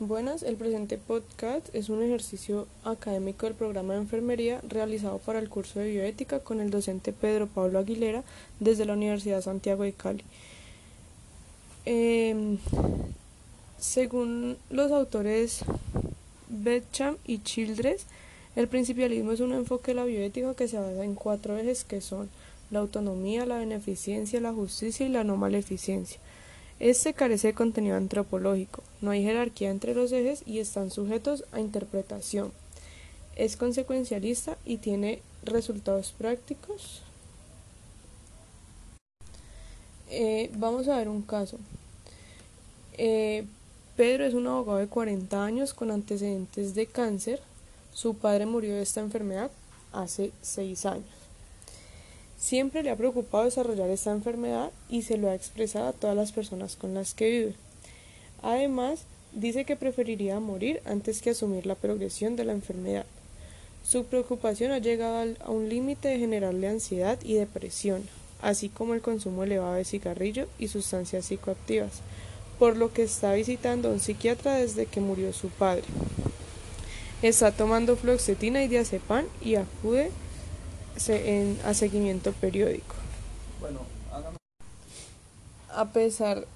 [0.00, 5.48] Buenas, el presente podcast es un ejercicio académico del programa de enfermería realizado para el
[5.48, 8.24] curso de bioética con el docente Pedro Pablo Aguilera
[8.58, 10.24] desde la Universidad Santiago de Cali.
[11.84, 12.58] Em,
[13.78, 15.60] según los autores
[16.48, 18.06] Betcham y Childress,
[18.56, 22.00] el principialismo es un enfoque de la bioética que se basa en cuatro ejes que
[22.00, 22.28] son
[22.72, 26.18] la autonomía, la beneficencia, la justicia y la no maleficencia.
[26.80, 31.60] Este carece de contenido antropológico, no hay jerarquía entre los ejes y están sujetos a
[31.60, 32.52] interpretación.
[33.36, 37.02] Es consecuencialista y tiene resultados prácticos.
[40.10, 41.58] Eh, vamos a ver un caso.
[42.98, 43.44] Eh,
[43.96, 47.40] Pedro es un abogado de 40 años con antecedentes de cáncer.
[47.92, 49.50] Su padre murió de esta enfermedad
[49.92, 51.23] hace 6 años.
[52.44, 56.30] Siempre le ha preocupado desarrollar esta enfermedad y se lo ha expresado a todas las
[56.30, 57.54] personas con las que vive.
[58.42, 63.06] Además, dice que preferiría morir antes que asumir la progresión de la enfermedad.
[63.82, 68.02] Su preocupación ha llegado a un límite de generarle ansiedad y depresión,
[68.42, 72.02] así como el consumo elevado de cigarrillo y sustancias psicoactivas,
[72.58, 75.84] por lo que está visitando a un psiquiatra desde que murió su padre.
[77.22, 80.10] Está tomando fluoxetina y diazepam y acude
[81.08, 82.94] en, a seguimiento periódico.
[83.60, 83.80] Bueno,
[85.70, 86.46] A pesar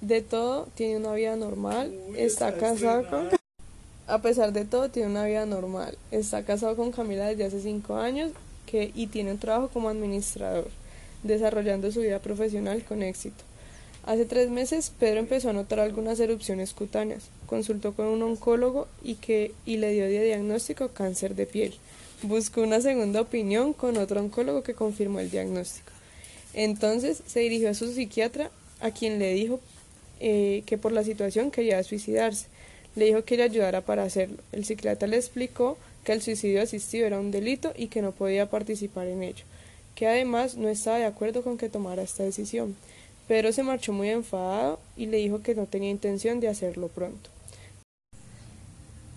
[0.00, 3.28] de todo, tiene una vida normal, está casado con...
[4.08, 5.98] A pesar de todo, tiene una vida normal.
[6.12, 8.30] Está casado con Camila desde hace cinco años
[8.64, 10.68] que, y tiene un trabajo como administrador,
[11.24, 13.42] desarrollando su vida profesional con éxito.
[14.04, 17.24] Hace tres meses, Pedro empezó a notar algunas erupciones cutáneas.
[17.46, 21.74] Consultó con un oncólogo y, que, y le dio de diagnóstico cáncer de piel.
[22.22, 25.90] Buscó una segunda opinión con otro oncólogo que confirmó el diagnóstico.
[26.54, 29.60] Entonces se dirigió a su psiquiatra, a quien le dijo
[30.20, 32.46] eh, que por la situación quería suicidarse.
[32.94, 34.38] Le dijo que le ayudara para hacerlo.
[34.52, 38.48] El psiquiatra le explicó que el suicidio asistido era un delito y que no podía
[38.48, 39.44] participar en ello,
[39.94, 42.76] que además no estaba de acuerdo con que tomara esta decisión.
[43.28, 47.28] Pedro se marchó muy enfadado y le dijo que no tenía intención de hacerlo pronto.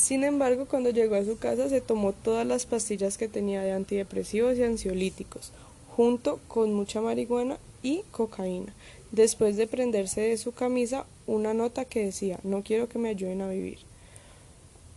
[0.00, 3.72] Sin embargo, cuando llegó a su casa se tomó todas las pastillas que tenía de
[3.72, 5.52] antidepresivos y ansiolíticos,
[5.94, 8.72] junto con mucha marihuana y cocaína,
[9.12, 13.42] después de prenderse de su camisa una nota que decía no quiero que me ayuden
[13.42, 13.78] a vivir.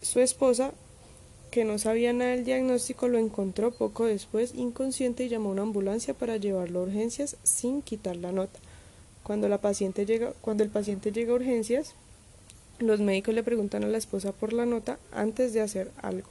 [0.02, 0.72] Su esposa,
[1.52, 5.62] que no sabía nada del diagnóstico, lo encontró poco después inconsciente y llamó a una
[5.64, 8.58] ambulancia para llevarlo a urgencias sin quitar la nota.
[9.24, 9.50] Cuando,
[10.42, 11.94] cuando el paciente llega a urgencias,
[12.80, 16.28] los médicos le preguntan a la esposa por la nota antes de hacer algo.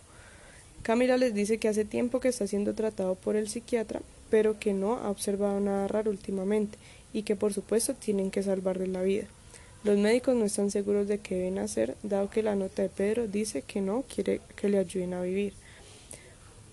[0.83, 4.73] Camila les dice que hace tiempo que está siendo tratado por el psiquiatra, pero que
[4.73, 6.77] no ha observado nada raro últimamente
[7.13, 9.27] y que por supuesto tienen que salvarle la vida.
[9.85, 13.29] Los médicos no están seguros de qué deben hacer, dado que la nota de Pedro
[13.29, 15.55] dice que no quiere que le ayuden a vivir.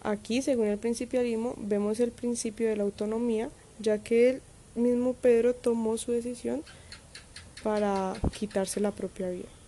[0.01, 3.49] Aquí, según el principialismo, vemos el principio de la autonomía,
[3.79, 4.41] ya que el
[4.75, 6.63] mismo Pedro tomó su decisión
[7.63, 9.58] para quitarse la propia vida.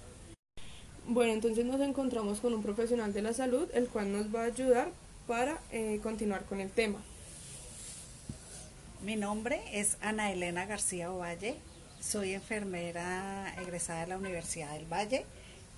[1.14, 4.46] Bueno, entonces nos encontramos con un profesional de la salud, el cual nos va a
[4.46, 4.88] ayudar
[5.28, 7.04] para eh, continuar con el tema.
[9.04, 11.56] Mi nombre es Ana Elena García Ovalle,
[12.00, 15.26] soy enfermera egresada de la Universidad del Valle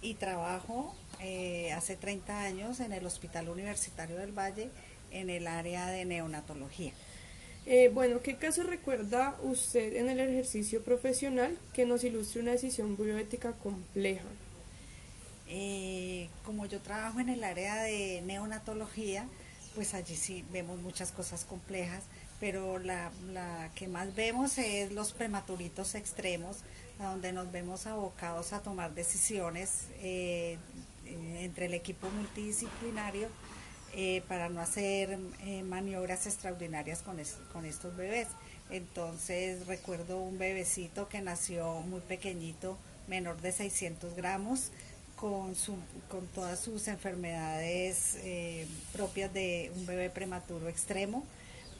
[0.03, 4.69] y trabajo eh, hace 30 años en el Hospital Universitario del Valle
[5.09, 6.93] en el área de neonatología.
[7.65, 12.95] Eh, bueno, ¿qué caso recuerda usted en el ejercicio profesional que nos ilustre una decisión
[12.95, 14.29] bioética compleja?
[15.55, 19.27] Eh, como yo trabajo en el área de neonatología,
[19.75, 22.01] pues allí sí vemos muchas cosas complejas,
[22.39, 23.11] pero la,
[23.75, 26.57] que más vemos es los prematuritos extremos,
[26.97, 30.57] donde nos vemos abocados a tomar decisiones eh,
[31.05, 33.27] entre el equipo multidisciplinario
[33.93, 35.19] eh, para no hacer
[35.65, 37.17] maniobras extraordinarias con,
[37.51, 38.27] con estos bebés.
[38.71, 42.75] Entonces recuerdo un bebecito que nació muy pequeñito,
[43.07, 44.71] menor de 600 gramos,
[45.23, 45.77] con, su,
[46.09, 51.23] con todas sus enfermedades eh, propias de un bebé prematuro extremo,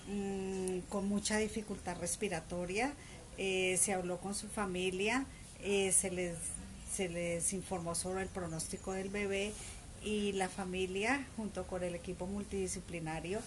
[0.07, 2.93] mm, con mucha dificultad respiratoria.
[3.37, 5.25] Eh, se habló con su familia,
[5.61, 6.37] eh, se, les,
[6.89, 9.51] se les informó sobre el pronóstico del bebé
[10.01, 13.41] y la familia, junto con el equipo multidisciplinario,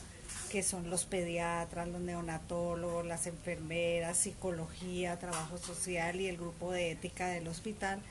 [0.50, 6.90] que son los pediatras, los neonatólogos, las enfermeras, psicología, trabajo social y el grupo de
[6.90, 8.02] ética del hospital,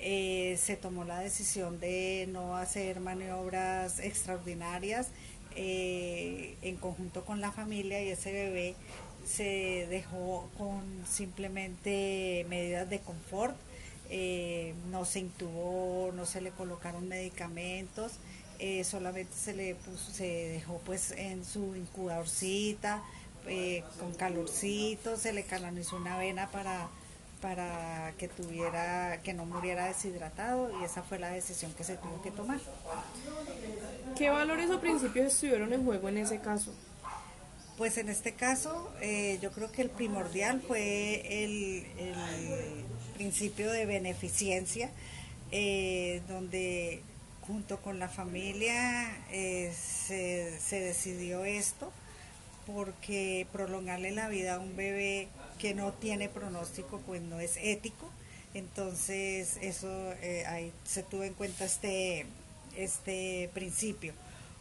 [0.00, 5.08] eh, se tomó la decisión de no hacer maniobras extraordinarias
[5.56, 8.76] eh, en conjunto con la familia y ese bebé
[9.26, 13.56] se dejó con simplemente medidas de confort.
[14.10, 18.12] eh, no se intubó, no se le colocaron medicamentos,
[18.58, 23.02] eh, solamente se le puso, se dejó pues en su incubadorcita,
[23.98, 26.88] con calorcito, se le canalizó una vena para,
[27.40, 32.20] para que tuviera, que no muriera deshidratado y esa fue la decisión que se tuvo
[32.22, 32.60] que tomar.
[34.16, 36.72] ¿Qué valores o principios estuvieron en juego en ese caso?
[37.76, 38.92] Pues en este caso
[39.40, 41.86] yo creo que el primordial fue el
[43.18, 44.90] principio de beneficencia,
[45.50, 47.02] eh, donde
[47.46, 51.90] junto con la familia eh, se, decidió esto,
[52.74, 55.28] porque prolongarle la vida a un bebé
[55.58, 58.10] que no tiene pronóstico, pues no es ético.
[58.54, 59.88] Entonces, eso
[60.22, 62.26] eh, ahí se tuvo en cuenta este,
[62.76, 64.12] este principio.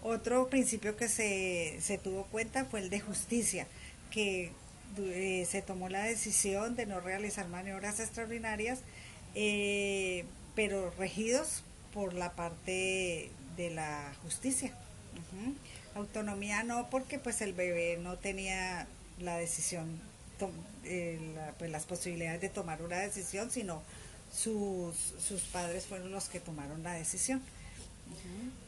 [0.03, 3.67] Otro principio que se, se tuvo cuenta fue el de justicia,
[4.09, 4.51] que
[4.97, 8.79] eh, se tomó la decisión de no realizar maniobras extraordinarias,
[9.35, 10.25] eh,
[10.55, 11.63] pero regidos
[11.93, 14.71] por la parte de la justicia.
[15.97, 18.87] Autonomía no, porque pues el bebé no tenía
[19.19, 19.99] la decisión,
[20.83, 23.81] eh, pues las posibilidades de tomar una decisión, sino
[24.31, 27.41] sus, sus padres fueron los que tomaron la decisión.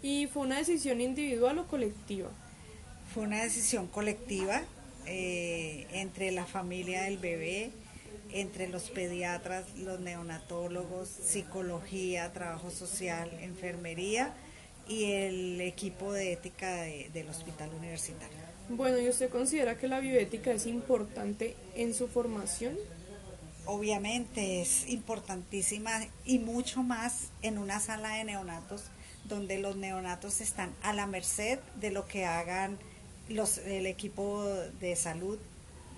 [0.01, 2.29] ¿Y fue una decisión individual o colectiva?
[3.13, 4.61] Fue una decisión colectiva
[5.05, 7.71] eh, entre la familia del bebé,
[8.31, 14.33] entre los pediatras, los neonatólogos, psicología, trabajo social, enfermería
[14.89, 16.81] y el equipo de ética
[17.13, 18.37] del hospital universitario.
[18.69, 22.75] Bueno, ¿y usted considera que la bioética es importante en su formación?
[23.65, 25.91] Obviamente es importantísima
[26.25, 28.85] y mucho más en una sala de neonatos
[29.25, 32.77] donde los neonatos están a la merced de lo que hagan
[33.29, 34.43] los, el equipo
[34.79, 35.37] de salud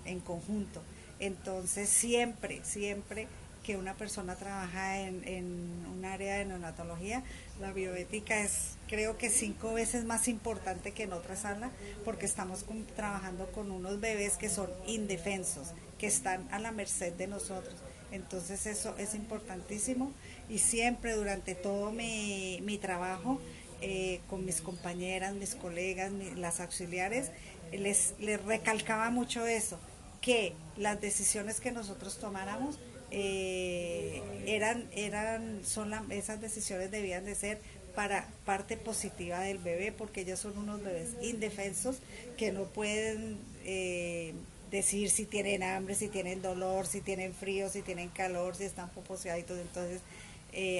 [0.04, 0.82] en conjunto.
[1.18, 3.26] Entonces siempre, siempre
[3.62, 7.22] que una persona trabaja en, en un área de neonatología,
[7.60, 11.70] la bioética es creo que cinco veces más importante que en otra sala
[12.04, 12.64] porque estamos
[12.94, 15.68] trabajando con unos bebés que son indefensos,
[15.98, 17.74] que están a la merced de nosotros.
[18.10, 20.12] Entonces eso es importantísimo
[20.48, 23.40] y siempre durante todo mi, mi trabajo
[23.80, 27.30] eh, con mis compañeras, mis colegas, las auxiliares,
[27.72, 29.78] les, les recalcaba mucho eso,
[30.20, 32.78] que las decisiones que nosotros tomáramos
[33.12, 37.58] eh, eran, eran, son esas decisiones debían de ser
[37.94, 41.98] para parte positiva del bebé, porque ellos son unos bebés indefensos
[42.36, 44.32] que no pueden eh,
[44.70, 48.88] decir si tienen hambre, si tienen dolor, si tienen frío, si tienen calor, si están
[48.90, 49.58] poposeaditos.
[49.58, 50.00] Entonces,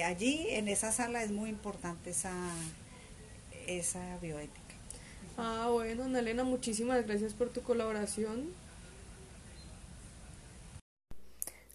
[0.03, 2.33] allí en esa sala es muy importante esa,
[3.67, 4.59] esa bioética.
[5.37, 8.49] Ah, bueno, Ana Elena, muchísimas gracias por tu colaboración.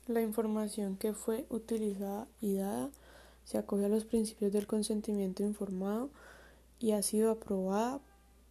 [0.09, 2.89] La información que fue utilizada y dada
[3.45, 6.09] se acoge a los principios del consentimiento informado
[6.81, 8.01] y ha sido aprobada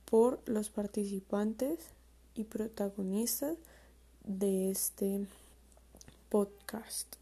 [0.05, 1.79] por los participantes
[2.35, 3.57] y protagonistas
[4.23, 5.25] de este
[6.29, 7.15] podcast.